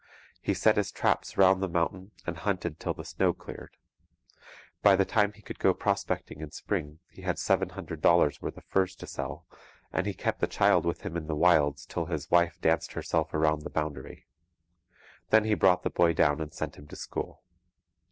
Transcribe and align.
He 0.41 0.55
set 0.55 0.77
his 0.77 0.91
traps 0.91 1.37
round 1.37 1.61
the 1.61 1.67
mountains 1.69 2.09
and 2.25 2.35
hunted 2.37 2.79
till 2.79 2.95
the 2.95 3.05
snow 3.05 3.33
cleared. 3.33 3.77
By 4.81 4.95
the 4.95 5.05
time 5.05 5.31
he 5.33 5.43
could 5.43 5.59
go 5.59 5.75
prospecting 5.75 6.41
in 6.41 6.49
spring 6.49 6.97
he 7.11 7.21
had 7.21 7.37
seven 7.37 7.69
hundred 7.69 8.01
dollars' 8.01 8.41
worth 8.41 8.57
of 8.57 8.63
furs 8.65 8.95
to 8.95 9.05
sell; 9.05 9.45
and 9.93 10.07
he 10.07 10.15
kept 10.15 10.39
the 10.39 10.47
child 10.47 10.87
with 10.87 11.01
him 11.01 11.15
in 11.15 11.27
the 11.27 11.35
wilds 11.35 11.85
till 11.85 12.05
his 12.07 12.31
wife 12.31 12.59
danced 12.59 12.93
herself 12.93 13.31
across 13.31 13.61
the 13.61 13.69
boundary. 13.69 14.25
Then 15.29 15.43
he 15.43 15.53
brought 15.53 15.83
the 15.83 15.91
boy 15.91 16.13
down 16.13 16.41
and 16.41 16.51
sent 16.51 16.77
him 16.77 16.87
to 16.87 16.95
school. 16.95 17.43